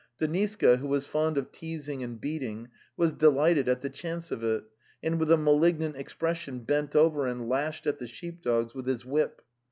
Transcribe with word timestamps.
Deniska, 0.19 0.77
who 0.77 0.87
was 0.87 1.05
fond 1.05 1.37
of 1.37 1.51
teasing 1.51 2.01
and 2.01 2.19
beating, 2.19 2.69
was 2.97 3.13
delighted 3.13 3.69
at 3.69 3.81
the 3.81 3.89
chance 3.91 4.31
of 4.31 4.43
it, 4.43 4.63
and 5.03 5.19
with 5.19 5.31
a 5.31 5.37
malignant 5.37 5.95
expression 5.95 6.57
bent 6.61 6.95
over 6.95 7.27
and 7.27 7.47
lashed 7.47 7.85
at 7.85 7.99
the 7.99 8.07
sheep 8.07 8.41
dogs 8.41 8.73
with 8.73 8.87
his 8.87 9.05
whip. 9.05 9.43